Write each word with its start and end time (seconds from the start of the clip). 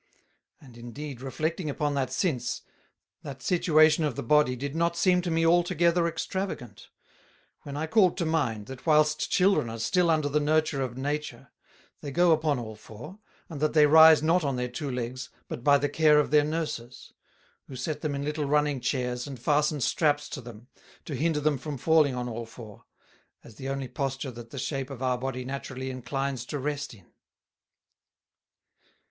And, 0.59 0.77
indeed, 0.79 1.21
reflecting 1.21 1.69
upon 1.69 1.93
that 1.93 2.11
since, 2.11 2.63
that 3.21 3.41
scituation 3.41 4.03
of 4.03 4.15
Body 4.27 4.55
did 4.55 4.75
not 4.75 4.97
seem 4.97 5.21
to 5.21 5.29
me 5.29 5.45
altogether 5.45 6.07
extravagant; 6.07 6.89
when 7.61 7.77
I 7.77 7.85
called 7.85 8.17
to 8.17 8.25
mind, 8.25 8.65
that 8.65 8.87
whilst 8.87 9.29
Children 9.29 9.69
are 9.69 9.77
still 9.77 10.09
under 10.09 10.27
the 10.27 10.39
nurture 10.39 10.81
of 10.81 10.97
Nature, 10.97 11.51
they 11.99 12.09
go 12.09 12.31
upon 12.31 12.57
all 12.57 12.75
four, 12.75 13.19
and 13.47 13.59
that 13.61 13.73
they 13.73 13.85
rise 13.85 14.23
not 14.23 14.43
on 14.43 14.55
their 14.55 14.67
two 14.67 14.89
Legs 14.89 15.29
but 15.47 15.63
by 15.63 15.77
the 15.77 15.87
care 15.87 16.19
of 16.19 16.31
their 16.31 16.43
Nurses; 16.43 17.13
who 17.67 17.75
set 17.75 18.01
them 18.01 18.15
in 18.15 18.25
little 18.25 18.45
running 18.45 18.79
Chairs, 18.81 19.27
and 19.27 19.39
fasten 19.39 19.81
straps 19.81 20.27
to 20.29 20.41
them, 20.41 20.67
to 21.05 21.13
hinder 21.13 21.41
them 21.41 21.59
from 21.59 21.77
falling 21.77 22.15
on 22.15 22.27
all 22.27 22.47
four, 22.47 22.85
as 23.43 23.53
the 23.57 23.69
only 23.69 23.87
posture 23.87 24.31
that 24.31 24.49
the 24.49 24.57
shape 24.57 24.89
of 24.89 25.03
our 25.03 25.19
Body 25.19 25.45
naturally 25.45 25.91
inclines 25.91 26.43
to 26.45 26.57
rest 26.57 26.95
in. 26.95 27.05